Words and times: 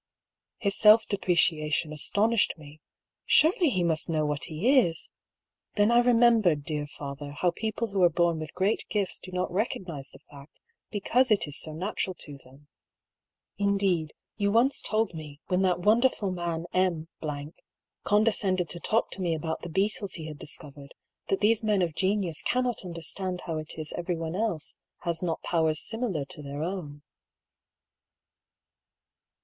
His 0.57 0.75
self 0.75 1.05
depreciation 1.05 1.93
astonished 1.93 2.55
me. 2.57 2.79
Surely 3.23 3.69
he 3.69 3.83
must 3.83 4.09
know 4.09 4.25
what 4.25 4.45
he 4.45 4.63
isl 4.65 5.09
Then 5.75 5.91
I 5.91 5.99
remembered, 5.99 6.63
dear 6.63 6.87
father, 6.87 7.33
how 7.33 7.51
people 7.51 7.89
who 7.89 8.01
are 8.01 8.09
born 8.09 8.39
with 8.39 8.55
great 8.55 8.83
gifts 8.89 9.19
do 9.19 9.31
not 9.31 9.51
recog 9.51 9.85
nise 9.85 10.09
the 10.09 10.17
fact 10.31 10.53
because 10.89 11.29
it 11.29 11.47
is 11.47 11.59
so 11.61 11.73
natural 11.73 12.15
to 12.15 12.39
them. 12.39 12.67
Indeed, 13.59 14.15
you 14.37 14.51
once 14.51 14.81
told 14.81 15.13
me, 15.13 15.39
when 15.49 15.61
that 15.61 15.81
wonderful 15.81 16.31
man 16.31 16.65
M 16.73 17.07
condescended 18.03 18.69
to 18.69 18.79
talk 18.79 19.11
to 19.11 19.21
me 19.21 19.35
about 19.35 19.61
the 19.61 19.69
beetles 19.69 20.13
he 20.13 20.25
had 20.27 20.39
discovered, 20.39 20.95
that 21.27 21.41
these 21.41 21.63
men 21.63 21.83
of 21.83 21.93
genius 21.93 22.41
cannot 22.41 22.83
understand 22.83 23.41
how 23.41 23.59
it 23.59 23.77
is 23.77 23.93
everyone 23.93 24.33
else 24.35 24.77
has 25.01 25.21
not 25.21 25.43
powers 25.43 25.79
similar 25.79 26.25
to 26.25 26.41
their 26.41 26.63
own. 26.63 27.03